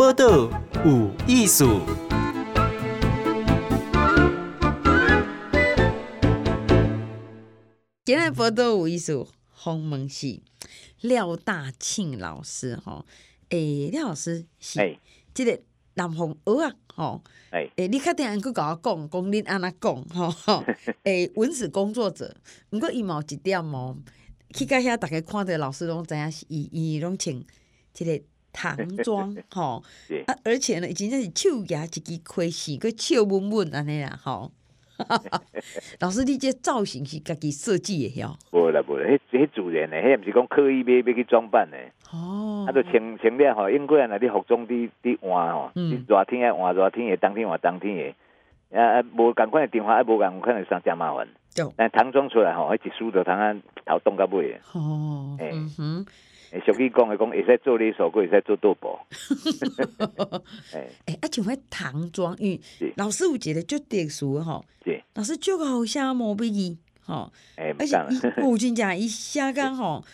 [0.00, 0.48] 报道
[0.82, 1.82] 有艺术。
[8.06, 10.40] 今日报道有艺术，访问是
[11.02, 13.04] 廖大庆老师吼。
[13.50, 14.96] 诶、欸，廖老师是
[15.34, 15.60] 即个
[15.92, 17.22] 南方鹅啊，吼。
[17.50, 20.64] 诶，你确定还佫甲我讲，讲恁安怎讲吼？
[21.04, 22.34] 诶，文史工作者，
[22.70, 23.94] 毋过伊嘛有一点哦，
[24.54, 27.38] 去到遐，逐个看着老师拢知影是伊，伊拢穿
[27.92, 28.18] 即个
[28.52, 29.82] 唐装 吼。
[30.26, 34.50] 啊，而且呢，真正是手举一支开线，佮笑稳稳安尼啦，吼。
[36.00, 38.36] 老师，你这造型是家己设计的哟？
[38.52, 41.78] 无啦无啦，迄迄自然的，迄毋是讲刻意要要去装扮的。
[42.12, 48.14] 哦，啊，就穿穿了吼，因过啊，你服装伫伫换吼，热天啊换热天的，冬天换冬天
[48.70, 51.26] 的，啊啊，无共款的电话，啊，无共款的衫，真麻烦。
[51.76, 54.58] 但唐装出来吼，迄一梳着通啊头冻到尾的。
[54.74, 56.06] 哦，嗯哼。
[56.52, 58.98] 诶，俗语讲的讲，会使做你手，会使做赌博。
[60.74, 64.64] 哎，哎，啊，像迄唐装，因为老师有一个足特殊的吼，
[65.14, 70.04] 老师足好写毛笔字，吼，而且伊有真正伊写工 吼，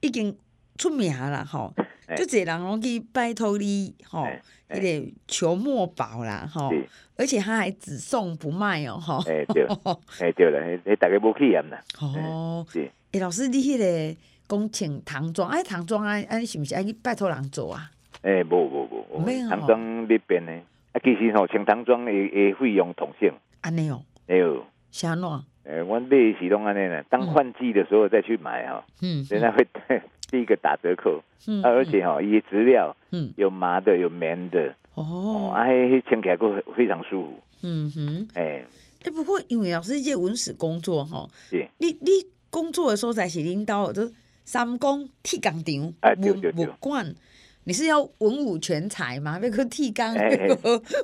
[0.00, 0.36] 已经
[0.76, 1.72] 出名啦，吼，
[2.14, 4.26] 足侪人拢去拜托你，吼，
[4.68, 6.70] 迄个求墨宝啦，吼，
[7.16, 9.22] 而且他还只送不卖哦，吼。
[9.26, 9.64] 哎对，
[10.20, 11.82] 哎对了，诶，大家无去验啦。
[12.00, 12.90] 哦，是。
[13.12, 14.16] 诶，老师，你迄个。
[14.48, 17.90] 讲穿唐装，哎，唐装啊，啊，你是毋是爱去拜托人做啊？
[18.22, 20.52] 诶、欸，无无无，唐装那边呢？
[20.92, 23.32] 啊，其实吼，穿唐装诶诶费用同性。
[23.60, 24.02] 安尼哦。
[24.26, 24.64] 哎呦。
[24.90, 25.42] 啥喏？
[25.64, 28.84] 诶、欸，我买是拢安尼呢，当换季的时候再去买哈。
[29.02, 29.22] 嗯。
[29.24, 29.66] 现在会
[30.30, 31.22] 第一个打折扣。
[31.46, 31.62] 嗯。
[31.62, 34.74] 啊，而且吼，伊质料，嗯，有麻的，有棉的。
[34.94, 35.52] 哦。
[35.54, 37.40] 啊，迄穿起来佫非常舒服。
[37.62, 38.28] 嗯哼。
[38.34, 38.66] 诶、欸。
[39.04, 41.68] 诶，不过因为老师这文史工作吼，是。
[41.78, 42.10] 你你
[42.48, 44.10] 工作的所在是领导的。
[44.46, 45.92] 三公铁工厂，
[46.54, 47.14] 文物馆，
[47.64, 49.38] 你是要文武全才吗？
[49.42, 50.06] 要去铁工，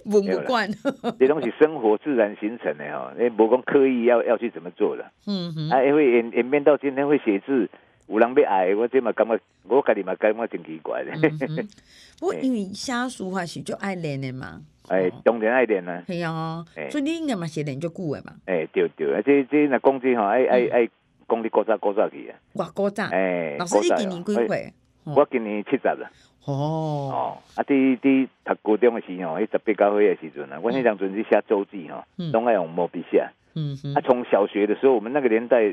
[0.05, 0.71] 文物馆，
[1.19, 5.05] 这东西生活自然形成的哈，你不讲刻意要要去怎么做的。
[5.27, 7.69] 嗯哼，啊，因为演演变到今天会写字，
[8.07, 11.11] 有人要爱，我这么感觉，我家己嘛感觉真奇怪的。
[12.21, 14.63] 不过因为写书还是就爱练的嘛。
[14.89, 16.05] 哎，当然爱练啦。
[16.07, 18.37] 系啊，所以你应该嘛写练就久的嘛。
[18.47, 20.89] 哎，对对，啊，这这那工资哈，爱爱爱。
[21.29, 22.39] 讲你古早古早去啊！
[22.55, 23.05] 我，古早！
[23.11, 24.73] 哎，老师你今年几岁？
[25.05, 26.09] 我今年七十了。
[26.45, 26.53] 哦
[27.13, 33.25] 哦，啊，伫伫读高中诶时候，迄十八九岁诶时阵啊，我迄当阵是写周记吼，拢爱用毛笔写。
[33.55, 33.95] 嗯嗯。
[33.95, 35.73] 啊，从小学的时候，我们那个年代，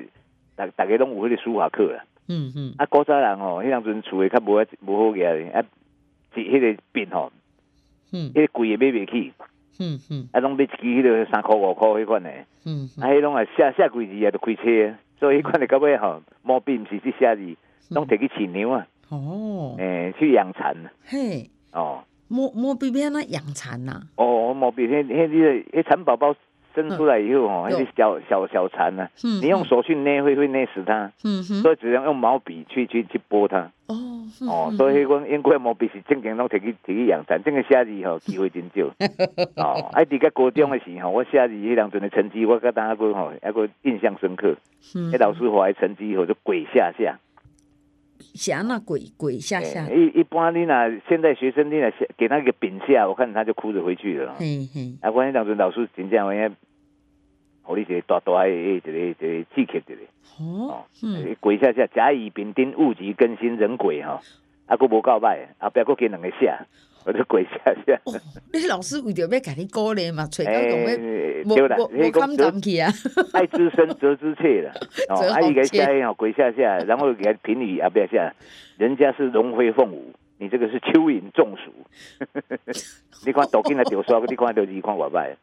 [0.56, 2.04] 大大家拢有迄个书法课啦。
[2.28, 2.74] 嗯嗯。
[2.78, 5.20] 啊，古早人吼，迄当阵厝诶较无无好个，
[5.54, 5.64] 啊，
[6.34, 7.32] 是迄个笔吼，
[8.12, 9.34] 嗯，迄个贵诶买袂起。
[9.80, 10.30] 嗯嗯。
[10.34, 12.46] 啊，拢买一支迄个三箍五箍迄款诶。
[12.66, 12.90] 嗯。
[13.00, 14.96] 啊，迄拢啊写写几字啊，都开车。
[15.20, 17.56] 所以看你到尾吼，毛笔毋是去写字，
[17.90, 18.88] 拢摕去饲牛啊。
[19.10, 20.76] 哦，诶，去养蚕。
[21.04, 24.02] 嘿，哦，毛毛笔变那养蚕呐？
[24.16, 26.34] 哦，毛笔迄迄个迄蚕宝宝
[26.82, 29.08] 生出来以后哦，那些小小小蚕呢，
[29.42, 31.12] 你用手去捏会会捏死它。
[31.62, 33.72] 所以只能用毛笔去去去拨它。
[33.88, 33.96] 哦。
[34.48, 38.86] 哦，所以讲英国毛笔是正经拢摕去摕去养蚕，这个写字吼 机会真少。
[39.56, 44.56] 哦，啊，伫个高中的时候， 我写字迄两阵的成绩，我甲大家讲吼，抑个印象深刻。
[44.96, 45.12] 嗯。
[45.12, 47.18] 迄老师画的成绩吼就鬼下下。
[48.20, 49.88] 写那鬼鬼下下。
[49.90, 54.36] 一一般你那现在学生你若写给那个饼下，我看他就哭着回去了。
[54.40, 55.00] 嗯嗯。
[55.02, 56.34] 啊，我迄当阵老师真正话，
[57.70, 60.08] 互你一个大大诶一个一个刺激的咧。
[60.40, 60.84] 哦。
[61.04, 61.36] 嗯。
[61.40, 64.20] 鬼下下，甲乙丙丁戊己庚辛壬癸吼，
[64.66, 66.66] 啊，佫无够歹，后壁佫加两个下。
[67.06, 67.98] 我就跪下下。
[68.04, 68.14] 哦，
[68.52, 70.98] 你老师为着要给你鼓励嘛，找到讲要
[71.46, 71.56] 无
[71.94, 72.92] 无看淡去啊。
[73.32, 74.74] 爱之深责之切啦。
[75.08, 78.34] 哦，啊，伊个下哦跪下下，然后给他评语啊，不要下，
[78.78, 81.72] 人家是龙飞凤舞，你这个是蚯蚓中暑。
[83.26, 85.36] 你看抖音的丢刷，你看到你看我歹。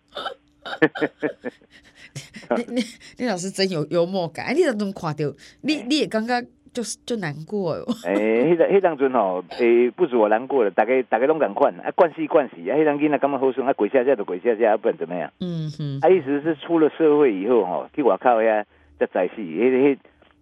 [2.57, 2.83] 你你
[3.19, 5.25] 你老师真有幽默感，你怎么看到？
[5.63, 6.43] 你你也感觉。
[6.77, 7.83] 就是就难过哟。
[8.05, 8.13] 诶、
[8.43, 15.33] 欸，迄个迄当阵吼，诶、欸，不止我难过了，大家大家拢共款，啊，惯死惯死，啊，迄当囡仔感觉好耍，啊，跪下下就跪下下，不然怎么样？
[15.41, 15.99] 嗯哼。
[16.03, 18.63] 啊，意思是出了社会以后吼，去外口遐
[18.99, 19.97] 才在世，迄迄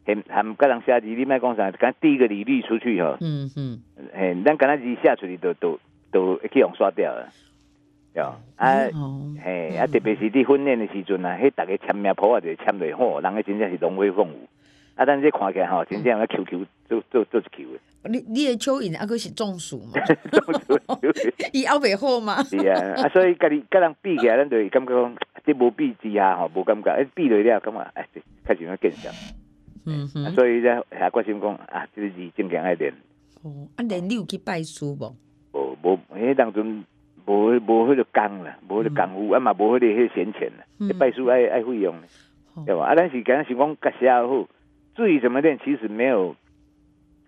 [0.05, 3.17] 很很个人写字，你莫讲啥，刚递个履历出去吼。
[3.21, 3.81] 嗯哼。
[4.13, 5.79] 诶，咱刚才字写出去都都
[6.11, 7.29] 都去用刷掉了，
[8.15, 8.35] 哟。
[8.57, 8.75] 啊，
[9.43, 14.49] 嘿，啊，特别是伫训练的时阵啊，迄大家签名簿啊，就签落好，人个真正是龙飞凤舞。
[14.97, 15.05] 啊！
[15.05, 18.09] 但是这看起来吼，真正啊，Q Q 做做做一球的。
[18.09, 20.01] 你你的蚯蚓啊，阁是中暑嘛？
[21.53, 22.41] 伊后袂好嘛？
[22.45, 26.93] 是啊，啊，所以家己甲人比起来，咱就会感觉讲，这无比之下吼，无感觉。
[26.93, 28.07] 哎，比落了，感觉哎，
[28.45, 29.13] 开始要更强。
[29.85, 30.33] 嗯哼。
[30.33, 32.95] 所以才下决心讲啊，这个字正经爱练。
[33.43, 35.17] 哦，啊，练你有去拜师无？
[35.53, 36.85] 无无迄当中
[37.27, 41.95] 无无迄个工啦，无迄个功夫，啊嘛无迄个迄闲钱啦，嗯、拜师爱爱费用，
[42.57, 42.85] 嗯、对吧？
[42.85, 44.47] 啊，咱是刚刚想讲，甲写好，
[44.95, 46.37] 至于怎么练，其实没有，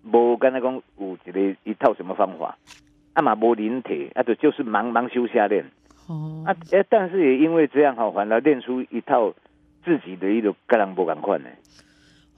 [0.04, 2.58] 无敢若讲有一个一套什么方法，
[3.14, 5.64] 啊嘛无临帖，啊就就是盲盲修瞎练，
[6.08, 6.54] 哦，啊，
[6.88, 9.32] 但是也因为这样哈，反而练出一套
[9.84, 11.48] 自己的一个个人不敢换的。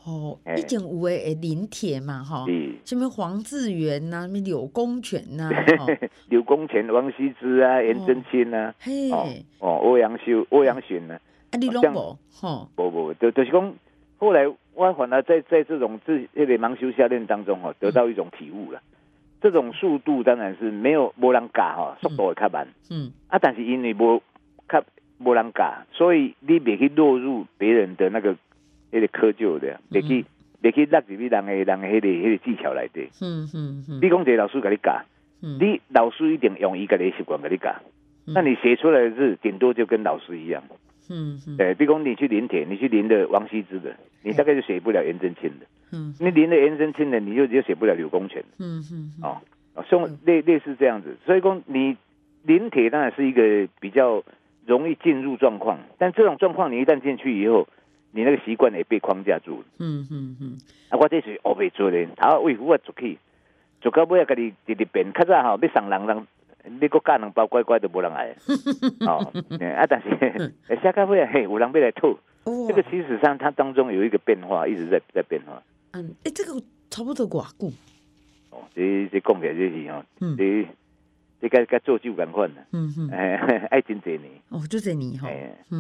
[0.09, 2.47] 哦，以前有诶临帖嘛，哈，
[2.85, 5.51] 什么黄志源呐，什么柳公权呐，
[6.31, 8.75] 柳公权、王羲之啊，颜真卿啊，
[9.59, 11.21] 哦，欧阳修、欧阳询呢，
[11.51, 13.75] 啊，你拢无，哈，不不，就就是讲，
[14.17, 18.81] 后来我反而在在这种自这个盲修瞎练当中哦，得到一种体悟了。
[19.41, 24.23] 这种速度当然是没有没人教哈，速度会较慢，嗯，啊，但是因为无
[24.69, 24.83] 较
[25.19, 28.35] 没人教，所以你别去落入别人的那个。
[28.91, 30.25] 迄个窠臼的，别去
[30.61, 33.09] 别去落入去人诶人诶迄个迄个技巧内底。
[33.21, 34.01] 嗯嗯嗯。
[34.03, 35.03] 你讲这个老师给你教，
[35.41, 37.75] 你老师一定用伊个的习惯给你教。
[38.27, 40.63] 那你写出来的字顶多就跟老师一样。
[41.09, 41.57] 嗯嗯。
[41.57, 45.67] 对，比如讲你去临帖，你去临的王羲之的，你大概就写不了颜真卿的。
[45.93, 46.15] 嗯。
[46.19, 48.43] 你临的颜真卿的，你就就写不了柳公权。
[48.59, 49.13] 嗯嗯。
[49.23, 49.41] 哦，
[49.89, 51.97] 像类类似这样子，所以讲你
[52.43, 54.23] 临帖当然是一个比较
[54.67, 57.69] 容易进入状况，但这种状况你一旦进去以后。
[58.19, 59.65] 你那个习惯也被框架住了。
[59.79, 60.59] 嗯嗯嗯。
[60.89, 63.17] 啊，我这是学未做的，他为父啊做起，
[63.81, 65.13] 做到尾啊，家己直直变。
[65.13, 66.27] 较早吼要送人人，
[66.81, 68.35] 你搁教两包乖乖都无人爱。
[69.07, 69.33] 哦，
[69.77, 72.19] 啊，但是 下到尾啊，嘿，有人要来吐。
[72.67, 75.63] 这个其实上它当中有一个变化，一直在在变化。
[75.93, 76.61] 嗯，哎，这个
[76.91, 77.71] 差不多偌久。
[78.51, 80.05] 哦，这这讲起来就是哦，
[80.37, 80.67] 这。
[81.41, 83.37] 这个该做就赶快的，嗯嗯，哎，
[83.71, 85.29] 爱真侪年，哦，就这年哈，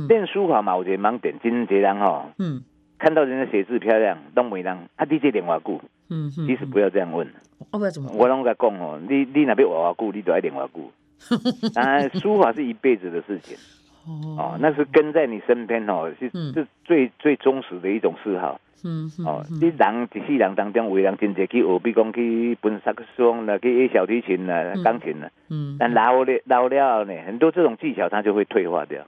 [0.08, 2.62] 练书法嘛，有一个盲点，真侪人哈，嗯，
[2.98, 7.26] 看到人家写字漂亮，都没人，啊，你这练偌久，嗯嗯，其实不要这样问，
[7.72, 13.56] 我，怎么，我拢甲讲哦，你你那边画偌久，你就爱练偌久，当 然书法是一辈子的事情，
[14.06, 18.60] 哦，那是跟在你身边哦，是是最最忠实的一种嗜好。
[18.84, 25.28] 嗯，哦，你人一世人当中，为人真济去学，比如讲去奔萨克斯风啦，去学小提琴啦、钢琴啦。
[25.50, 29.02] 嗯，但老了老了呢，很多这种技巧它就会退化掉。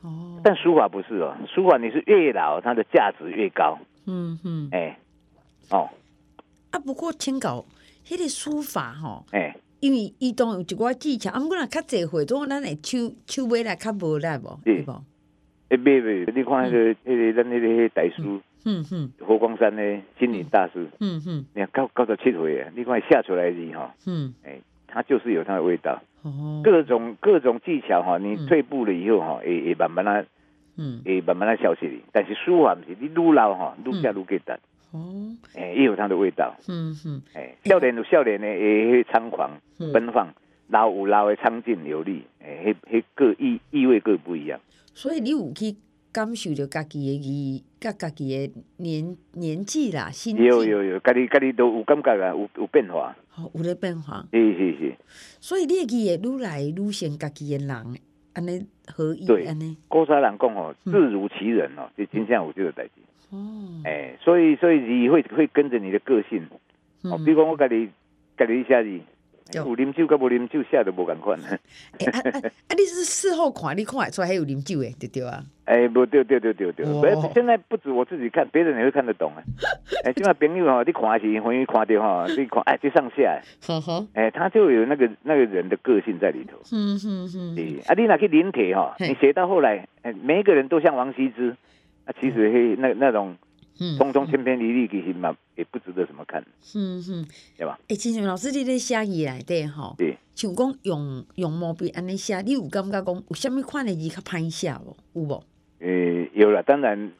[0.00, 3.78] 哦，但书法不是哦，书法你是越老，它的价值越高。
[4.06, 4.98] 嗯嗯，哎，
[5.70, 5.90] 哦，
[6.70, 7.62] 啊，不过听讲，
[8.06, 14.92] 迄个书法吼，哎，因为伊当有一寡技巧，啊，毋过若较济会，总咱会手手尾来较无力无，对不？
[15.70, 18.22] 哎，别别，你看那个迄个咱那个大师。
[18.64, 19.82] 嗯哼，佛光山的
[20.20, 30.26] 心灵大师，嗯哼，你看高高到七岁啊，你看下出来的哈，嗯，哎，他就是有他的味道，哦，各种各种技巧哈，你退步了以后哈，也也慢慢的，
[30.76, 31.94] 嗯，也慢慢的消失的。
[32.12, 34.60] 但是书法毋是，你愈老哈，愈写愈简单，
[34.92, 39.50] 哦，哎，也有它的味道，嗯哼，哎，少年有少年的诶，猖狂
[39.92, 40.28] 奔放，
[40.68, 44.60] 老有老的苍劲有力，哎，迄迄各意意味各不一样。
[44.94, 45.74] 所以你有去。
[46.14, 54.94] 感受着家己的意，甲家己的年年纪啦，心有有有，家己家己都有感觉啊，有有变化，好有咧变化，是是是。
[55.40, 57.96] 所以你记会愈来愈像家己的人，
[58.34, 59.74] 安尼合意安尼。
[59.88, 62.90] 古早人讲哦，字如其人哦，就真正有这个代志。
[63.32, 66.46] 哦，哎，所以所以你会会跟着你的个性，
[67.02, 67.88] 哦，比如讲我家己
[68.36, 69.00] 家己写字。
[69.54, 71.38] 有啉酒，甲无啉酒，写都无共款。
[71.44, 72.72] 啊啊！
[72.74, 75.44] 你是事后看，你看得出来还有啉酒诶，对对啊。
[75.66, 79.42] 哎，不对对对对对，不现在不止我自己看，别人也会看得懂啊。
[80.06, 83.42] 哎，起码朋友哈，你看是容易看到哈，你看哎，就上下。
[84.14, 86.56] 哎，他就有那个那个人的个性在里头。
[86.72, 87.80] 嗯嗯嗯。
[87.88, 91.54] 啊，你那去临帖哈，你写到后来，哎，每一个人都像王羲之，
[92.04, 93.36] 啊，其实嘿，那那种。
[93.98, 96.40] 通通千篇一律，其实嘛也不值得怎么看。
[96.76, 97.76] 嗯嗯，对吧？
[97.88, 104.96] 哎，亲像老师你咧写字来对吼，对，像讲用用毛笔安尼写，你有感觉讲有啥物款的字较歹写无？
[105.14, 105.42] 有无？
[105.80, 107.10] 诶，有了，当然，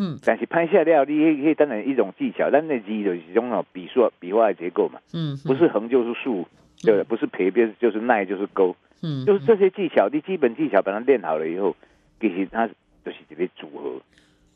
[0.00, 6.48] 嗯，但是歹写了，你迄当然一种技巧，咱那字就是一种哦笔数笔画的结构嘛，嗯，不是横就是竖，
[6.82, 11.76] 对，不是撇边就是捺就是勾，嗯，就是这些技巧，你基本技巧把它练好了以后，
[12.18, 14.00] 其实它就是一个组合，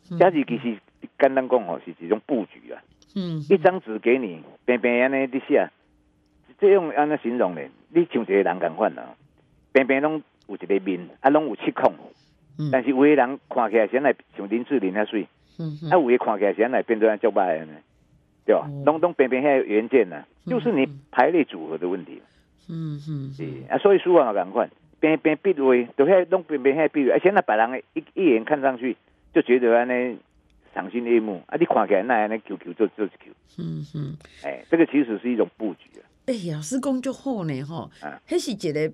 [0.02, 0.78] 写字其实。
[1.18, 2.82] 简单讲吼，是一种布局啊。
[3.14, 5.68] 嗯，一张纸给你，平平安尼的写，
[6.58, 7.60] 这样安尼形容呢？
[7.90, 9.14] 你像一个人共款啊，
[9.72, 11.92] 平平拢有一个面，啊，拢有七孔。
[12.58, 15.28] 嗯，但是有的人看起来先来像林志玲遐水，
[15.58, 17.72] 嗯，啊，有的看起来先来变做像白安尼，
[18.44, 18.68] 对吧？
[18.84, 22.20] 拢拢平平遐原件呐，就是你排列组合的问题。
[22.68, 24.68] 嗯嗯，是啊，所以书法嘛共款，
[25.00, 28.96] 平平笔画，都遐拢平平遐笔画，而且那别人一一眼看上去
[29.34, 30.18] 就觉得安尼。
[30.74, 31.56] 赏心悦目啊！
[31.60, 36.02] 你看起来那样那 Q Q 就就是 Q，嗯嗯，哎，这个其实是一种布局啊。
[36.24, 37.90] 哎，老师工作好呢，吼，
[38.24, 38.90] 还是一个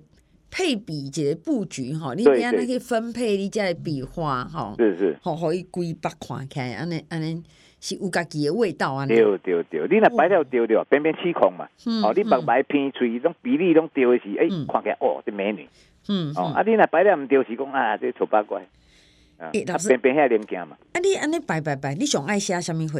[0.51, 7.41] 配比，一个布局，吼，你点样那个分配，你再比划，吼，是是，吼，可以规划看起来，安尼安尼
[7.79, 9.05] 是有家己的味道啊。
[9.05, 11.65] 对对对，你那摆了丢掉，边边起空嘛，
[12.03, 15.65] 哦，你白白偏脆，种比例拢丢的是，哎，看起来哦，这美女，
[16.09, 18.67] 嗯，哦，啊，你那摆了唔丢是讲啊，这丑八怪，
[19.39, 20.77] 啊，边边遐零件嘛。
[20.93, 22.99] 啊，你安尼拜拜拜，你上爱写什么货？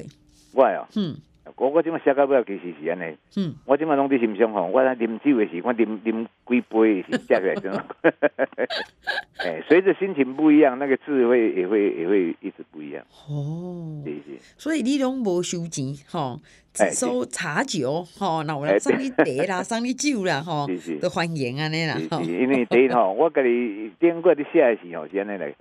[0.54, 1.18] 我哦，嗯。
[1.58, 3.18] 我我即马写到尾，其实是安尼。
[3.36, 7.70] 嗯，我即马拢伫心上吼，我啉酒诶时，我啉啉几杯是写起来就。
[9.44, 13.04] 哎，随着心情不一样，那个字会也会也会一直不一样。
[13.28, 14.40] 哦，是是。
[14.58, 16.40] 所以你拢无收钱吼，
[16.72, 20.68] 只收茶酒吼，那我来送你茶啦， 送你酒啦吼，
[21.02, 21.98] 都欢迎安尼啦。
[22.22, 25.54] 因为茶吼，我家己顶过你写诶时候是安尼来。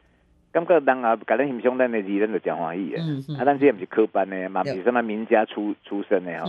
[0.51, 3.05] 感觉人啊，甲咱欣赏咱的字，咱就真欢喜啊！
[3.39, 6.47] 啊，咱这也不是科班的，嘛不是什么名家出出身的吼，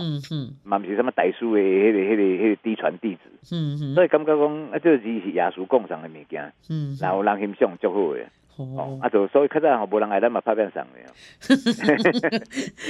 [0.64, 3.20] 嘛不是什么大师的，迄个、迄个、迄个嫡传弟子。
[3.54, 3.94] 嗯嗯。
[3.94, 6.50] 所以感觉讲啊，这字是耶稣供上的物件。
[6.70, 6.96] 嗯。
[6.98, 8.24] 然后人欣赏足好的。
[8.56, 8.98] 哦。
[9.02, 10.98] 啊，就所以较早吼，无人爱咱嘛拍片送的。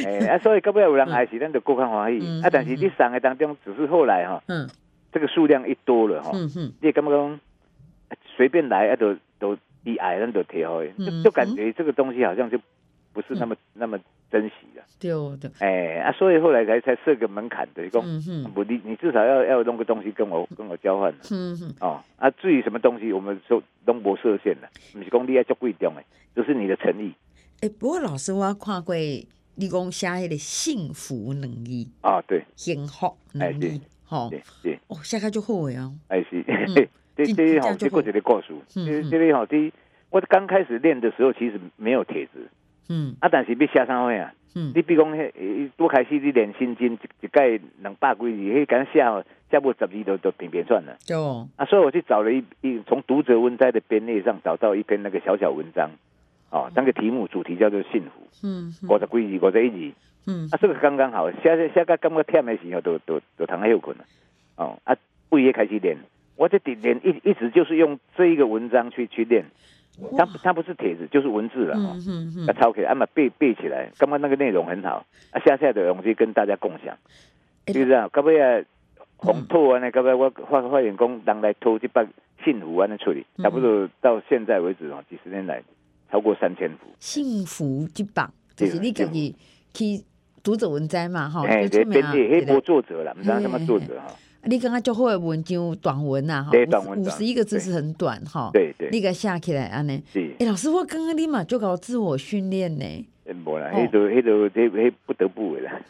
[0.07, 2.25] 诶，啊，所以到尾有人爱时，咱就更加欢喜。
[2.41, 4.69] 啊，但是你送的当中，只是后来哈，嗯，
[5.11, 7.41] 这个数量一多了哈，嗯你感觉讲
[8.37, 9.59] 随便来啊，都都。
[9.85, 12.59] 低矮人都贴好，就就感觉这个东西好像就
[13.13, 13.99] 不是那么那么
[14.31, 14.85] 珍惜了。
[14.99, 15.51] 对对。
[15.59, 18.03] 哎啊，所以后来才才设个门槛的，讲
[18.55, 21.13] 不你你至少要要弄个东西跟我跟我交换。
[21.31, 21.75] 嗯嗯。
[21.81, 26.05] 哦啊，至于什么东西，我们说都不设限了，不是讲你要做贵重的，
[26.37, 27.13] 就是你的诚意。
[27.63, 34.29] 哎，不过老师我要看过你讲写迄个幸福能力啊，对，幸福能力，哈，
[34.63, 35.93] 对，哦，写开就好啊。
[36.09, 36.89] 哎是。
[37.27, 39.73] 这这吼，这过去的故事，这这里吼，这
[40.11, 42.49] 我刚开始练的时候，其实没有帖子，
[42.89, 44.33] 嗯，啊，但是要写啥货啊？
[44.57, 50.97] 嗯，你比如讲，迄多开始你练心经，一一盖两百几字，迄敢写写不十字都都平平算了。
[51.15, 55.91] 哦，啊，所以我去找了一一从读者文摘的编列上找到一篇那个小小文章，
[56.51, 59.97] 哦，那个题目主题叫做幸福，嗯，五十几字，五十一字，
[60.27, 64.05] 嗯，啊，这个刚刚好，写写个感觉忝的时候，都都都通休困了，
[64.57, 64.97] 哦，啊，
[65.29, 65.97] 不也开始练。
[66.41, 69.45] 我这点点一一直就是用这一个文章去去练，
[70.17, 71.95] 它它不是帖子，就是文字了哈，
[72.49, 76.97] 啊抄起来，啊嘛背背起来，刚刚那个内容很好，啊下下的东西跟大家共享，
[77.67, 78.65] 就是这样，到尾啊，
[79.19, 82.07] 红透啊，那到尾我发发现工，人来偷这把
[82.43, 85.63] 幸福啊，那处理，差不多到现在为止哦，几十年来
[86.11, 86.87] 超过三千幅。
[86.99, 89.37] 幸福之榜就是你自己
[89.75, 90.03] 去
[90.43, 94.07] 读者文摘嘛哈，哎，这编辑黑波作者了，不知道什么作者哈。
[94.45, 96.51] 你刚刚就会文章短文呐，哈，
[96.97, 98.51] 五十一个字是很短哈。
[98.53, 100.03] 对对，你个写起来安尼。
[100.13, 100.35] 是。
[100.39, 103.07] 哎，老师，我刚刚你嘛就搞自我训练呢。
[103.45, 105.81] 无啦，迄都迄都迄迄不得不的啦。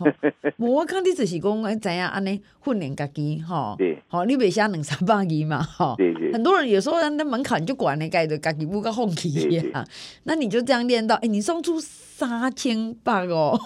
[0.59, 3.75] 我看你就是讲怎样安尼训练家己哈。
[3.79, 3.97] 对。
[4.09, 5.95] 好，你袂写两三百字嘛，哈。
[5.97, 6.33] 对对。
[6.33, 9.83] 很多人有时候那门槛就管那个的，家己不个放弃啊。
[10.25, 13.59] 那你就这样练到，哎，你送出三千八哦。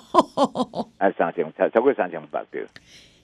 [0.98, 2.64] 啊，三千超超过三千八对。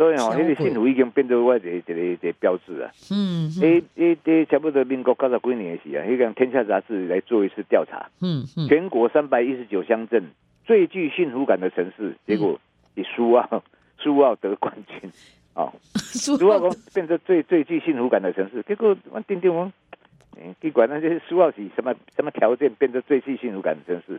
[0.00, 2.90] 所以哦，迄个幸福已经变做我一个一个一个标志啊。
[3.10, 3.50] 嗯。
[3.60, 8.08] 诶诶诶，差不多民国九十几年的时啊，迄个《天下杂志》来做一次调查。
[8.22, 8.66] 嗯嗯。
[8.66, 10.30] 全国三百一十九乡镇
[10.64, 12.58] 最具幸福感的城市，结果
[12.94, 13.62] 以苏澳
[14.00, 15.12] 苏澳得冠军。
[15.52, 15.70] 哦。
[16.00, 19.70] 苏澳讲变成最最具幸福感的城市，结果我丁丁我，
[20.40, 24.18] 嗯，不管那些苏澳是什么什么条件变成最具幸福感的城市。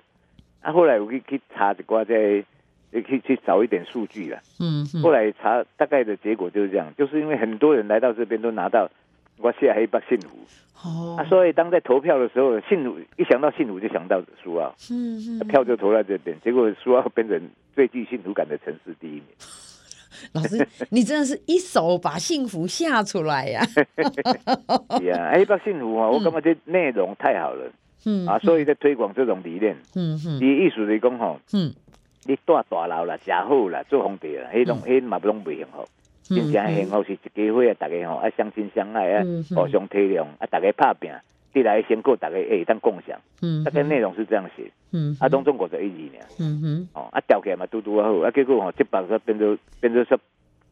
[0.62, 2.46] 啊，后来我去去查一寡在。
[2.92, 4.40] 也可以去找一点数据了。
[4.60, 8.90] 嗯，后来查大概的结果就是这样，就是因为很多人来到这边都拿到
[9.38, 10.38] 我写黑白幸福。
[10.84, 11.16] 哦。
[11.18, 14.74] 啊，所以当在投票的时候，幸福一想到幸福就想到苏澳。
[14.92, 15.48] 嗯嗯。
[15.48, 17.42] 票就投在这边，结果苏澳变成
[17.74, 19.24] 最具幸福感的城市第一名。
[20.34, 23.66] 老师，你真的是一手把幸福吓出来呀！
[23.74, 27.72] 是啊，黑白幸福啊，我感觉这内容太好了。
[28.06, 28.28] 嗯。
[28.28, 29.76] 啊，所以在推广这种理念。
[29.96, 30.40] 嗯哼。
[30.40, 31.40] 以艺术来讲哈。
[31.54, 31.74] 嗯。
[32.26, 35.88] 你住大楼啦，食好啦，做皇帝啦，迄种迄嘛拢袂幸福。
[36.24, 39.26] 真正幸福是一家伙啊，大家吼啊相亲相爱啊，
[39.56, 41.12] 互相体谅啊，大家拍拼，
[41.52, 43.20] 得来先过，大家会当共享。
[43.42, 44.72] 嗯大概内容是这样写。
[45.20, 46.26] 啊，当中国就一二年。
[46.40, 46.90] 嗯哼。
[46.94, 50.18] 哦，啊，调起来嘛，拄拄啊好，啊，结果吼，即把煞变做变做说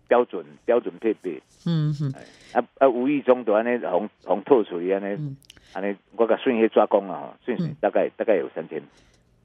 [0.07, 1.41] 标准标准配备。
[1.65, 2.13] 嗯哼。
[2.53, 5.35] 啊啊，无意中就安尼红红透出去安尼，
[5.73, 8.81] 安尼我甲顺序抓工啊，顺序大概大概有三千。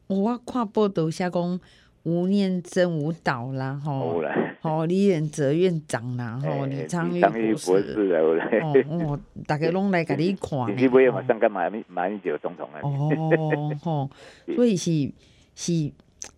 [0.06, 1.60] 我看报道写讲。
[2.04, 4.22] 吴念真舞蹈啦，吼，
[4.60, 7.30] 吼李远哲院长啦， 吼李昌钰
[7.66, 10.76] 博士，哦，大家拢来给你看。
[10.76, 12.80] 你不会马上干嘛马英九总统啊？
[12.82, 14.10] 哦，吼，
[14.54, 14.90] 所以是
[15.54, 15.72] 是，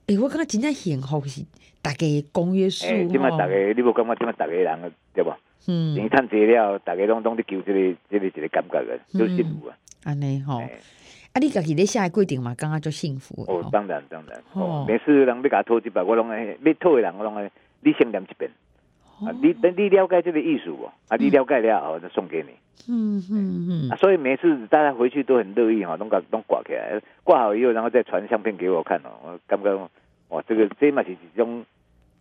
[0.06, 1.44] 诶，我感觉真正幸福是
[1.82, 2.86] 大家公约数。
[2.86, 5.30] 诶，今麦大家，你无感觉今麦大家人对不？
[5.68, 9.76] 嗯，你趁资料，大家拢拢在求这个这个这个感觉嘅，就幸福啊。
[10.04, 10.62] 安尼吼，
[11.36, 13.44] 啊，你家己咧写诶规定嘛，感觉就幸福。
[13.46, 14.42] 哦，当然当然。
[14.54, 17.50] 哦，每次人要甲我讨一百，我拢爱要讨的人，我拢爱
[17.82, 18.50] 你先念一遍。
[19.20, 22.48] 啊，你等你了解这个艺术哦，啊，你了解了后就送给你。
[22.88, 23.90] 嗯嗯嗯。
[23.90, 29.10] 啊，所以每次大家回去都很乐意哈，拢甲拢挂起来，挂好以后，然后再传相片给我看哦。
[29.22, 29.74] 我感觉
[30.28, 31.62] 哇，这个这嘛是一种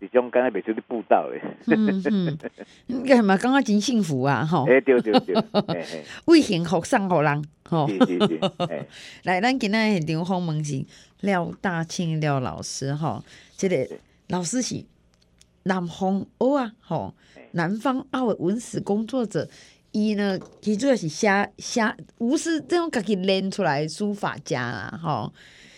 [0.02, 1.40] 一种刚才每次的步道诶。
[1.68, 2.38] 嗯嗯。
[2.88, 4.66] 应该嘛，感觉真幸福啊，吼。
[4.70, 5.36] 哎，对对对。
[6.28, 7.88] 为幸福送互人，吼。
[7.88, 7.98] 是。
[9.24, 10.86] 来，咱今仔现场访问是
[11.22, 13.24] 廖大庆廖老师，吼，
[13.58, 13.88] 这个
[14.28, 14.86] 老师是。
[15.68, 17.12] 南方欧啊，吼，
[17.54, 19.50] 南方澳的文史工作者，
[19.92, 21.82] 伊呢，其实主要是写写，
[22.20, 25.34] 不是这种家己练出来的书法家啦，吼。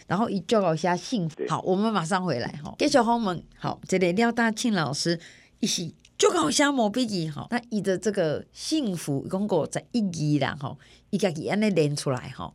[0.06, 1.38] 然后伊就搞写幸福。
[1.48, 2.76] 好，我们马上回来，吼。
[2.78, 5.18] 继续访问，好，这个廖大庆老师，
[5.62, 7.48] 伊是就搞写毛笔字，吼。
[7.52, 10.78] 那伊的这个幸福，讲过在一字啦，吼，
[11.12, 12.54] 伊家己安尼练出来，吼。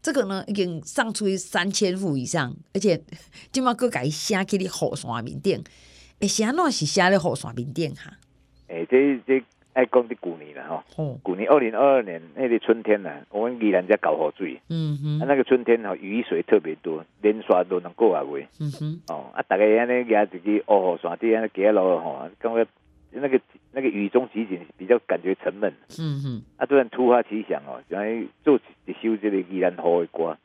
[0.00, 3.02] 这个呢，已经上出去三千户以上，而且
[3.52, 5.62] 今嘛搁改写起哩后山面顶。
[6.20, 8.12] 诶，写那是写咧雨伞面顶哈。
[8.68, 10.84] 诶，这这爱讲的旧年了哈。
[10.96, 11.18] 哦。
[11.24, 14.60] 旧年二零二二年那个春天呢，我们宜兰在搞雨水。
[14.68, 15.18] 嗯哼。
[15.20, 18.46] 啊，那个春天吼，雨水特别多，连刷都能过啊位。
[18.60, 19.00] 嗯哼。
[19.08, 20.64] 哦，啊，大家安尼家自己雨
[21.02, 22.66] 伞底安尼行落吼，感觉
[23.12, 23.40] 那个
[23.72, 25.72] 那个雨中集锦比较感觉沉闷。
[25.98, 26.42] 嗯哼。
[26.56, 30.36] 啊，突然突发奇想哦，想来做一首这个宜兰雨的歌。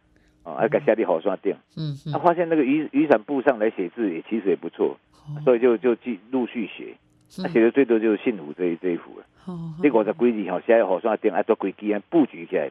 [0.44, 1.56] 哦，啊，个下地雨伞顶。
[1.76, 2.14] 嗯哼。
[2.14, 4.98] 啊，发现那个雨雨伞布上来写字也其实也不错。
[5.44, 6.96] 所以就就继陆续写，
[7.42, 9.26] 他写的最多就是幸福这一这一幅了。
[9.82, 12.70] 这个我的规矩哈，现在好像电爱做规矩啊，布局起来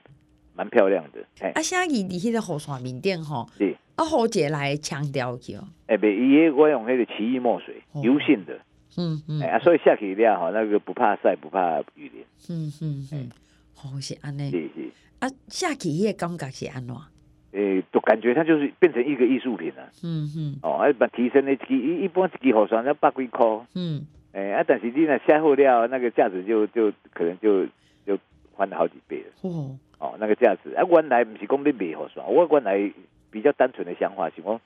[0.55, 1.19] 蛮漂亮的。
[1.41, 5.65] 哎，啊，写字在那个雨伞面顶哈，是啊，好姐来强调去哦。
[5.89, 8.57] 哎，别伊我用那个奇异墨水，油性的。
[8.97, 9.41] 嗯嗯。
[9.43, 12.25] 啊，所以下起来哈，那个不怕晒，不怕雨淋。
[12.49, 13.31] 嗯嗯嗯，
[13.75, 14.51] 好是安尼。
[14.51, 14.91] 是是。
[15.21, 16.95] 啊，下起来感觉是安怎？
[17.53, 19.89] 诶，都感觉它就是变成一个艺术品了。
[20.03, 20.57] 嗯嗯。
[20.63, 23.47] 哦，啊，把提升的一一一般一支雨伞要百几块。
[23.75, 24.07] 嗯。
[24.33, 27.65] 诶，啊，但是你那下好了，那个价值就就可能就
[28.05, 28.19] 就
[28.57, 29.49] 翻了好几倍了。
[29.49, 29.79] 哦。
[30.01, 32.93] 哦，那个价值啊，原来不是讲你卖雨伞，我原来
[33.31, 34.61] 比较单纯的想法是讲，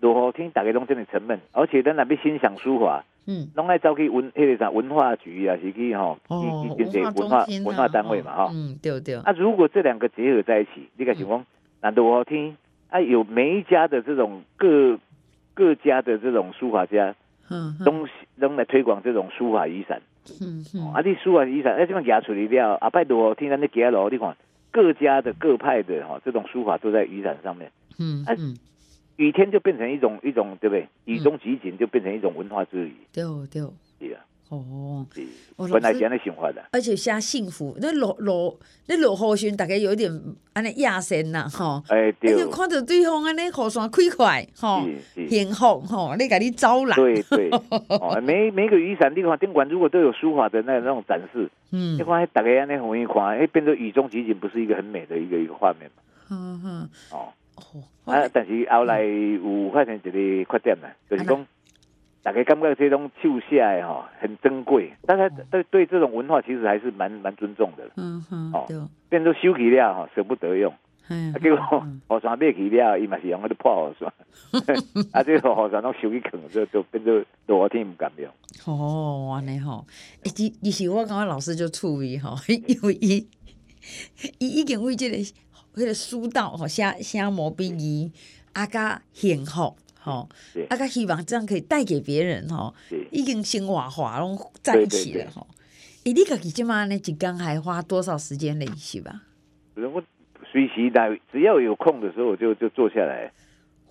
[0.00, 6.76] 落雨天大家拢这么沉闷，而且咱那边欣赏书法，嗯，拢爱走去文迄个啥文化局啊，是去吼，哦，
[7.16, 8.50] 文化文化单位嘛，哈。
[8.52, 9.14] 嗯，对对。
[9.16, 11.44] 啊，如果这两个结合在一起，你敢想讲？
[11.80, 12.56] 难得我听
[12.88, 14.98] 啊，有每一家的这种各
[15.52, 17.14] 各家的这种书法家，
[17.50, 20.00] 嗯，东西都来推广这种书法雨伞，
[20.40, 24.34] 嗯嗯，啊，你书法雨伞，哎，这样压出来了，啊，拜托，听咱那几楼，你看
[24.70, 28.56] 各家的各派的哈，这种书法都在雨伞上面，嗯嗯，
[29.16, 30.88] 雨天就变成一种一种，对不对？
[31.04, 33.62] 雨中集锦就变成一种文化之旅，对对，
[33.98, 34.20] 对啊。
[34.50, 35.04] 哦，
[35.56, 40.12] 本来这样的想法的，而且写幸福，那落落那落雨时，大概有一点
[40.52, 44.84] 安尼亚森呐，吼，哎，对，就看到对方安尼雨伞开快，哈，
[45.28, 47.48] 幸福，吼，你给你招揽，对对，
[47.88, 57.32] 哦，每每个雨伞地方宾馆如果都有书法的那那种展示，嗯，你看大概安尼容易看，哎，变成雨中集锦，不是一个很美的一个一个画面嘛，嗯嗯，哦，
[58.04, 61.46] 啊，但是后来有发现一个缺点呢，就是讲。
[62.22, 67.86] 大家感觉这种手写的哈很珍贵，大家对对这种文化其实还是蛮蛮尊重的。
[67.98, 70.72] 嗯哼，哦，变做收起了哈，舍不得用。
[71.10, 74.10] 嗯，结果雨伞买起了，伊嘛是用嗰啲破雨伞。
[75.12, 78.32] 啊，这个雨伞拢收起去，就就变做落雨天唔敢用。
[78.64, 79.86] 哦，安尼吼，
[80.22, 83.28] 以前以前我感觉老师就趣味吼，因为伊
[84.40, 85.18] 伊已经为这个
[85.74, 88.10] 迄个书道吼写写毛笔字，
[88.52, 89.76] 啊加幸福。
[90.06, 90.28] 吼，
[90.68, 92.74] 啊，较希望这样可以带给别人吼，
[93.10, 95.46] 已经生活化拢在一起了吼。
[96.04, 99.22] 诶，你家己即马呢，一天还花多少时间练习吧？
[99.76, 100.02] 我
[100.52, 103.32] 随时来，只要有空的时候我就就坐下来。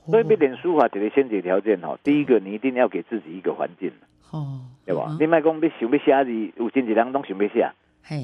[0.06, 3.92] 所以，要练书法，一个先决条件吼，第一个你一定要给自己一个环境，
[4.30, 5.18] 哦，对吧？
[5.20, 7.72] 你莫讲你想要写字，有真济人拢想要写，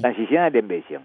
[0.00, 1.02] 但是现在练袂成，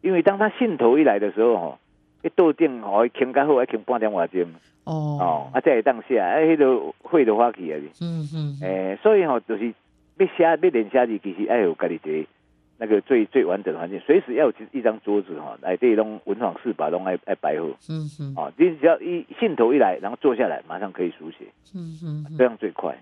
[0.00, 1.78] 因为当他兴头一来的时候吼，
[2.22, 4.42] 一桌顶吼，倾较好，还倾半点外钟。
[4.84, 4.92] 哦。
[5.20, 9.74] 哦，啊，这会当写，啊，迄个会都发起啊，嗯嗯，诶，所以吼，就是
[10.16, 12.28] 要写要练写字，其实爱有家己一个
[12.78, 22.96] 那个最最完整的环境，随时要有一张桌子哈，来这种文房四宝拢爱爱摆好，嗯嗯，哦，你只要一信头一来，然后坐下来，马上可以书写，嗯嗯，这样最快。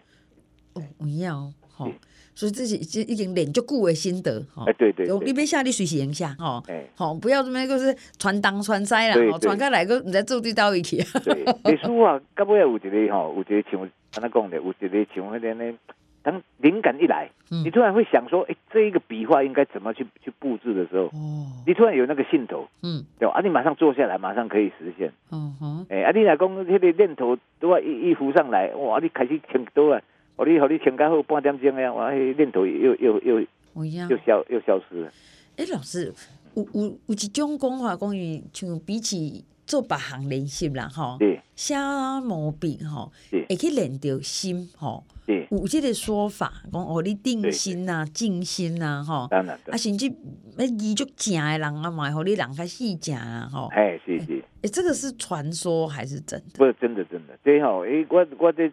[0.75, 1.91] 哦，不要，好。
[2.35, 10.97] 所以自己已经已经练足久的心得，哈，哎对对，你别下你随时影下，哦，哎，好，不要这么就是传东传西啦，传开来个唔知做对到位去。
[11.25, 13.81] 对， 书啊，到尾有一个吼，有一个像
[14.15, 15.79] 安怎讲的，有一个像迄个呢，
[16.23, 23.35] 当灵感一来，嗯、你突然会想说，哎，这一个笔画应该怎么去去布置的时候，哦、你突然有那个兴头，嗯，对吧？
[23.35, 25.11] 啊，你马上坐下来，马上可以实现。
[25.31, 30.01] 嗯哼，哎，啊，你来讲，那个念头都要一一浮上来，哇，你开始想多啊，
[30.37, 33.41] 我你和你请假后半点钟呀，哇，念头又又又
[33.75, 35.13] 又消又消失了。
[35.57, 36.13] 哎，老师，
[36.55, 39.45] 有有有一种讲法，关于像比起。
[39.67, 41.17] 做别项练习啦，吼，
[41.55, 43.13] 写毛笔吼，
[43.49, 45.05] 会去练到心，吼，
[45.49, 50.13] 有这个说法，讲哦，你定心呐，静心呐，吼，啊，甚至
[50.57, 56.59] 那字足正的人啊，嘛，互你人较细正啊，吼，哎，是是，哎，这个是传说还是真的？
[56.59, 58.69] 不是真的，真的，对吼，哎，我我在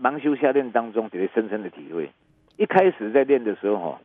[0.00, 2.10] 盲修瞎练当中，得深深的体会。
[2.56, 3.98] 一开始在练的时候，吼，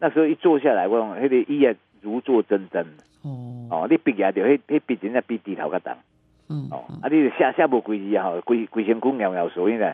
[0.00, 2.84] 那时候一坐下来，我讲，那个意啊，如坐针毡。
[3.22, 5.92] 哦，哦，你笔也着，迄迄笔真正比低头较重。
[6.48, 9.86] 嗯，哦，啊，你下下无规矩啊，吼，规规身躯摇摇所以呢，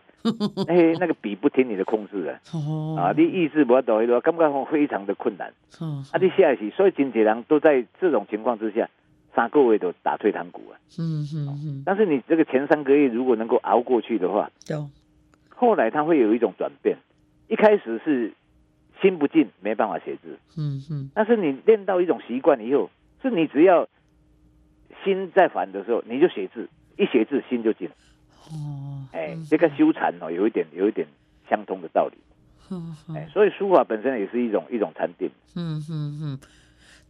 [0.66, 2.40] 哎， 那个笔不听你的控制的。
[2.53, 5.53] 哦，啊，你意志无到迄落，感觉非常的困难。
[5.79, 8.88] 哦，啊，你写的是，所以真济人都在这种情况之下，
[9.35, 10.74] 三个月都打退堂鼓啊。
[10.98, 11.83] 嗯嗯嗯。
[11.87, 14.88] 但是你这个前三个月如果能够熬过去的话，有。
[15.60, 16.96] 后来他会有一种转变，
[17.48, 18.32] 一开始是
[19.02, 20.38] 心不静，没办法写字。
[20.56, 21.10] 嗯嗯。
[21.14, 22.88] 但是你练到一种习惯以后。
[23.22, 23.86] 是你只要
[25.04, 27.86] 心在烦的时候，你就写字，一写字心就静。
[28.48, 31.06] 哦，哎，这个修禅哦，有一点有一点
[31.46, 32.16] 相通的道理。
[32.70, 35.30] 嗯，哎，所以书法本身也是一种一种禅定。
[35.54, 36.38] 嗯嗯嗯，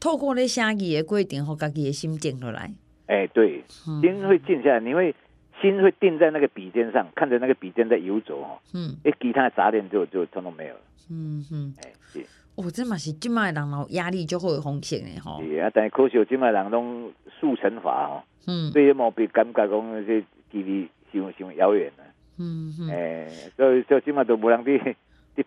[0.00, 2.72] 透过那写字的过程，和自己的心静下来。
[3.06, 5.14] 哎，对，心会静下来，你会
[5.60, 8.58] 心会定在那个笔尖上，看着那个笔尖在游走哦。
[8.74, 10.80] 嗯，一其他的杂念就就通通没有了。
[11.10, 12.24] 嗯哼，哎，是。
[12.56, 15.42] 哦，这嘛是今麦人老，压力就会有风险的吼。
[15.42, 18.22] 是啊，但是可惜今麦人拢速成法哦。
[18.46, 18.72] 嗯。
[18.72, 22.04] 对于毛笔感觉讲，这距离想想遥远了。
[22.38, 22.90] 嗯哼。
[22.90, 24.78] 哎，所以所以今麦都无人滴。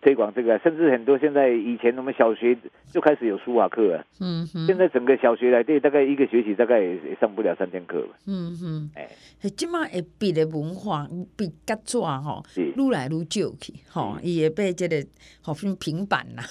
[0.00, 2.56] 推广这个，甚至很多现在以前我们小学
[2.90, 4.04] 就开始有书法课了。
[4.20, 4.66] 嗯哼。
[4.66, 8.14] 现在整个小学来对，大概一个学期大概也上不了三天课吧。
[8.26, 8.90] 嗯哼。
[8.96, 9.08] 哎，
[9.56, 14.96] 即马会笔的文化，笔甲纸吼，愈来愈少去，吼，伊会被这个
[15.40, 16.42] 好像平板啦。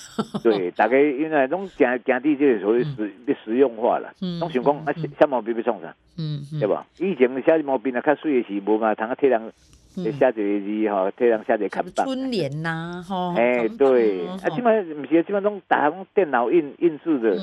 [0.41, 3.11] 对， 大概因为拢行行地这个属于实
[3.43, 4.13] 实用化了。
[4.21, 4.39] 嗯。
[4.39, 5.93] 拢想讲啊，写毛笔要创啥？
[6.17, 6.41] 嗯。
[6.59, 6.85] 对吧？
[6.99, 9.53] 以前写毛笔啊，较水的是无嘛，通啊贴人。
[9.95, 12.03] 写一个字哈，这样写一个看板。
[12.03, 13.35] 春联呐，哈。
[13.37, 17.35] 哎，对，啊，基本上不是，基本上打用电脑印印制的，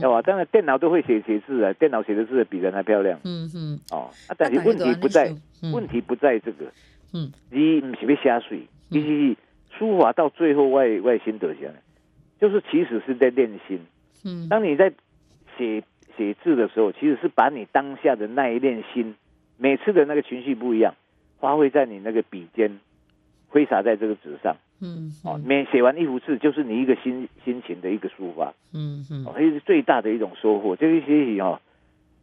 [0.00, 0.22] 对吧？
[0.22, 3.20] 当然电脑都会写写字啊，电脑写的字比人还漂亮。
[3.24, 3.78] 嗯嗯。
[3.90, 5.30] 哦，啊，但是问题不在，
[5.74, 6.64] 问题不在这个。
[7.12, 7.30] 嗯。
[7.50, 9.36] 你不是要写水，其实
[9.78, 11.74] 书法到最后外外心得下来，
[12.40, 13.78] 就是其实是在练心。
[14.24, 14.48] 嗯。
[14.48, 14.90] 当你在
[15.58, 15.82] 写
[16.18, 19.14] 写字的时候，其实是把你当下的那一念心，
[19.56, 20.94] 每次的那个情绪不一样。
[21.40, 22.80] 发挥在你那个笔尖，
[23.48, 30.74] 挥洒在这个纸上，嗯，哦，每写完一幅字，就是你一个心心情的一个抒发，嗯嗯，这是最大的一种收获。
[30.74, 31.60] 这个学习哦，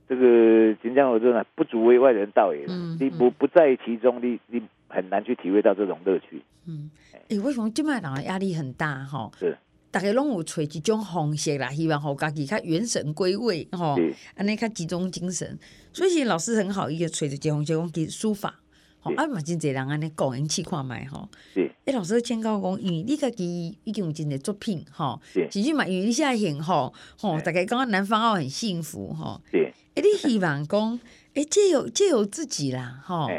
[0.09, 6.41] 这个锦江我真的不足为外人道也，嗯，你不不在其中，你你很难去体会到这种乐趣。
[6.67, 6.91] 嗯，
[7.29, 8.95] 哎，为什么这么人的压力很大？
[9.05, 9.57] 哈，是，
[9.95, 13.95] 大家拢有找一种方式啦，希望好家己较元神归位，吼，
[14.35, 15.57] 安尼较集中精神。
[15.93, 18.59] 所以老师很好，伊个找一种就讲给书法。
[18.99, 21.29] 吼啊，嘛真侪人安尼讲，因试看卖吼。
[21.53, 21.71] 是。
[21.85, 25.17] 诶，老师请教讲，因为你家己已经有真侪作品吼。
[25.31, 25.47] 是。
[25.49, 29.41] 其实嘛，因为你现在幸福吼，大概刚刚南方澳很幸福吼。
[29.49, 29.71] 是。
[29.93, 30.99] 诶，你希望讲，
[31.35, 33.29] 诶，借由借由自己啦，吼，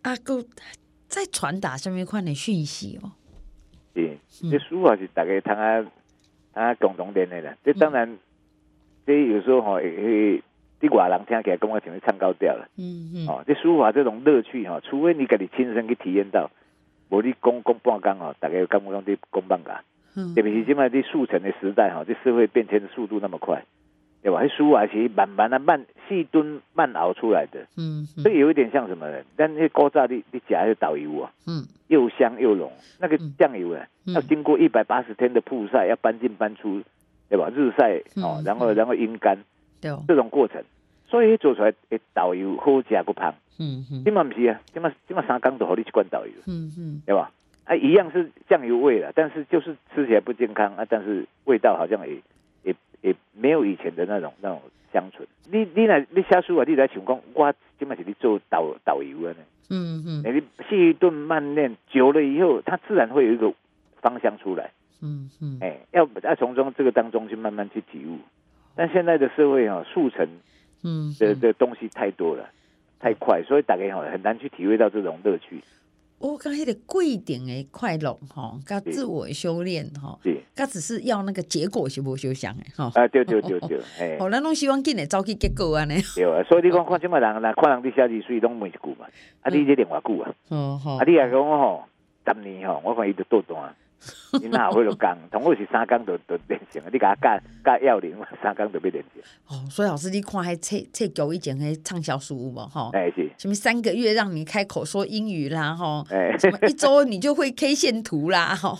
[0.00, 0.42] 啊，搁
[1.08, 3.12] 再传达什么款的讯息哦。
[3.94, 4.18] 是。
[4.50, 5.90] 这书法是大家通啊，通
[6.56, 7.54] 啊共同点的啦。
[7.62, 8.16] 这当然，
[9.06, 10.42] 这有时候吼会。
[10.78, 12.68] 你外人听起来，跟我像是唱高调了。
[12.76, 13.26] 嗯嗯。
[13.26, 16.50] 哦，这书法这种乐趣哈，除非你自己亲身去体验到，
[17.08, 19.72] 无你讲讲半工哦，大概有感觉讲你讲半个。
[20.14, 20.34] 嗯。
[20.34, 23.64] 特别是现在这速成的时代哈，这社会变迁的速度那么快，
[24.22, 24.42] 对吧？
[24.42, 27.66] 这书法是慢慢的慢细蹲慢熬出来的。
[27.78, 28.04] 嗯。
[28.04, 29.22] 所以有一点像什么呢？
[29.34, 36.82] 但那古早你你加的导游啊，嗯，又香又浓，那个酱油啊，要经过一百八十天的曝晒，要搬进搬出，
[37.28, 37.50] 对吧？
[37.54, 39.38] 日晒哦，然后然后阴干。
[40.08, 40.64] 这种过程，
[41.06, 43.32] 所以做出来的导游好吃不胖。
[43.58, 46.32] 嗯嗯，今嘛不是啊，今嘛今嘛三缸都好你去灌导游。
[46.46, 47.30] 嗯嗯，对吧？
[47.64, 52.16] 啊，一样是酱油味了，但是就是吃起来不健康啊，但是味道好像也
[52.64, 54.60] 也也没有以前的那种那种
[54.92, 55.28] 香醇。
[55.52, 59.38] 你你来你下书啊，你来想讲，我今嘛是你做导导游啊呢。
[59.70, 63.52] 嗯嗯，你细炖慢练久了以后，它自然会有一个
[64.06, 64.70] 芳香出来。
[65.02, 68.18] 嗯嗯，哎，要要从中这个当中去慢慢去体悟。
[68.76, 70.26] 但现在的社会啊，速成，
[70.84, 72.48] 嗯，的的东西太多了，
[73.00, 75.60] 太快，所以大家哈很难去体会到这种乐趣。
[76.18, 80.18] 我讲迄个规定的快乐吼，甲自我修炼吼，
[80.54, 82.90] 甲只是要那个结果是无相像的吼。
[82.94, 85.94] 啊，对对对对，哎，哦， 咱拢希望紧诶，早去结果安尼。
[86.14, 89.06] 对啊，所以你讲看即卖人，人看人伫写字，所以拢问一句嘛。
[89.42, 90.34] 啊，你这念偌久啊？
[90.48, 90.96] 哦好。
[90.96, 91.84] 啊，你也讲我吼，
[92.24, 93.74] 十年吼，我看伊就倒弹。
[94.40, 95.18] 你哪会落讲？
[95.30, 99.22] 同我是三工就就练成，你甲教教要领，三工就要练成。
[99.48, 102.68] 哦，所以老师，你看迄册册旧以前迄畅销书有无？
[102.68, 103.30] 吼，哎是。
[103.38, 105.74] 什么三个月让你开口说英语啦？
[105.74, 108.54] 吼，哎，什么一周你就会 K 线图啦？
[108.54, 108.78] 吼，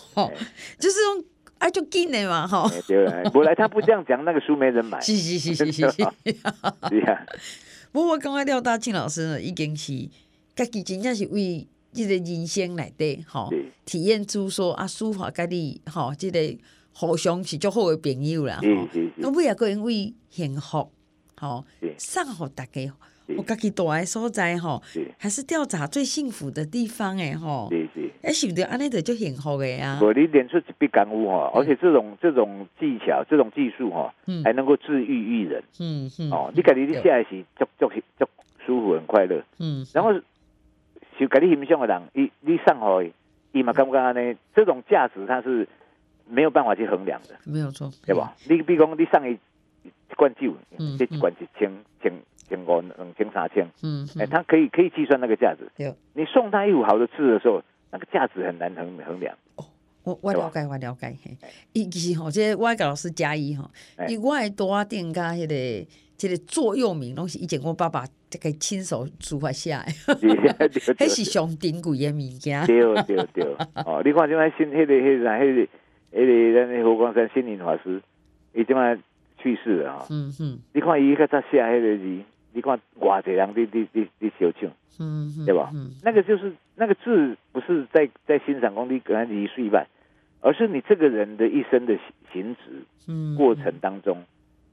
[0.79, 1.25] 就是用
[1.59, 2.47] 啊就紧的嘛？
[2.47, 5.01] 吼，对啦，本来他不这样讲，那个书没人买。
[5.01, 5.97] 是是是是是是。
[6.91, 7.27] 是啊。
[7.91, 10.09] 不过我感觉廖大庆老师呢，已经是
[10.55, 11.67] 家己真正是为。
[11.97, 13.49] 即个人生内底，吼，
[13.87, 16.39] 体验出说啊，书法家己，吼，即个
[16.93, 19.23] 互相是足好诶朋友啦，吼。
[19.23, 20.91] 咁尾也个因为幸福，
[21.41, 21.65] 吼，
[21.97, 22.93] 送互大家，
[23.39, 24.83] 我家己住诶所在，吼，
[25.17, 27.69] 还是调查最幸福的地方诶，吼。
[27.71, 29.99] 是是，哎，想着安尼就足幸福诶啊。
[30.03, 34.13] 我你练出一笔感悟吼，而且这种这种技巧，这种技术吼，
[34.45, 35.65] 还能够治愈愈人。
[35.81, 36.31] 嗯嗯。
[36.31, 38.27] 哦，你家己你写诶是足足足
[38.67, 39.43] 舒服，很快乐。
[39.59, 39.87] 嗯。
[39.95, 40.11] 然后。
[41.19, 43.13] 就给你欣赏的人，你你上回，
[43.53, 45.67] 伊嘛感觉安尼，这种价值它是
[46.29, 48.35] 没有办法去衡量的，没有错，对吧？
[48.49, 49.33] 你比如讲，你上一
[49.83, 50.55] 一罐酒，
[50.99, 52.13] 这一罐一千千
[52.49, 55.67] 千五两千三千，嗯，哎，它可以可以计算那个价值。
[55.83, 59.35] 有，你送他一壶好的字的时候，那个价值很难衡衡量。
[59.57, 59.65] 哦，
[60.05, 61.17] 我我了解，我了解。
[61.73, 63.71] 伊其实吼，这我爱甲老师加一吼，
[64.09, 65.89] 伊我爱多点加迄个。
[66.17, 69.85] 这个座右铭拢是以前我爸爸这个亲手书法写的，
[70.71, 72.65] 迄 是上珍贵的物件。
[72.67, 73.45] 对对对，
[73.85, 75.69] 哦，你看这摆新迄个迄个迄个
[76.13, 78.01] 迄个咱那佛光山心灵法师，
[78.55, 78.97] 伊即摆
[79.43, 80.07] 去世了啊。
[80.11, 85.71] 嗯嗯，你看伊个他写迄个字，你看偌济人伫伫伫伫烧唱，嗯对吧？
[85.75, 89.87] 嗯，那个就是那个字，不是在在欣赏功力，可能一岁半，
[90.41, 91.99] 而是你这个人的一生的
[92.33, 94.25] 行止过程当中。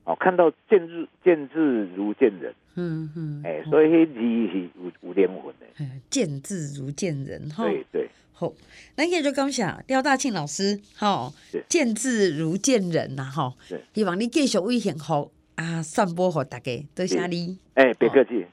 [0.05, 4.19] 哦，看到见字见字如见人，嗯嗯，哎、欸，所以迄字
[4.51, 5.85] 是有有灵魂的。
[6.09, 8.09] 见字如见人，哈，对对。
[8.33, 8.51] 好，
[8.95, 11.31] 那也就感谢廖大庆老师，哈，
[11.69, 13.53] 见字如见人呐，哈，
[13.93, 17.57] 希望你继续为幸福啊，散播给大家，多谢你。
[17.75, 18.45] 哎、欸，别客气。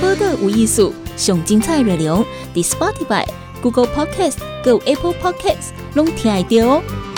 [0.00, 3.26] 播客无艺术，上精彩内容，The Spotify、
[3.62, 7.11] Google Podcast、Go Apple Podcasts，拢听得到哦。